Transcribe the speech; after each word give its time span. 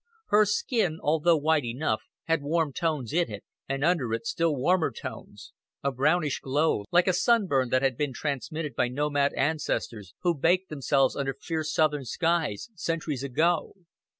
Her 0.29 0.45
skin, 0.45 0.97
although 0.99 1.37
white 1.37 1.63
enough, 1.63 2.01
had 2.23 2.41
warm 2.41 2.73
tones 2.73 3.13
in 3.13 3.29
it, 3.31 3.43
and 3.69 3.83
under 3.85 4.15
it 4.15 4.25
still 4.25 4.55
warmer 4.55 4.89
tones 4.91 5.53
a 5.83 5.91
brownish 5.91 6.39
glow, 6.39 6.85
like 6.89 7.07
a 7.07 7.13
sunburn 7.13 7.69
that 7.69 7.83
had 7.83 7.97
been 7.97 8.11
transmitted 8.11 8.73
by 8.73 8.87
nomad 8.87 9.31
ancestors 9.35 10.15
who 10.23 10.33
baked 10.35 10.69
themselves 10.71 11.15
under 11.15 11.35
fierce 11.39 11.71
southern 11.71 12.05
skies 12.05 12.69
centuries 12.73 13.21
ago. 13.21 13.75